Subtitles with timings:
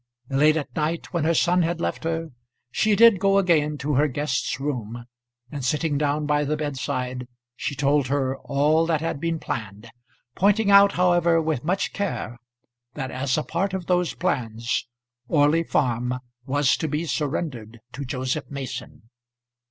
[0.31, 2.29] Late at night, when her son had left her,
[2.71, 5.05] she did go again to her guest's room,
[5.51, 9.91] and sitting down by the bed side she told her all that had been planned,
[10.33, 12.39] pointing out however with much care
[12.95, 14.87] that, as a part of those plans,
[15.27, 16.15] Orley Farm
[16.47, 19.03] was to be surrendered to Joseph Mason.